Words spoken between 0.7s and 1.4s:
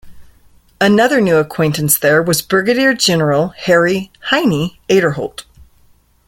Another new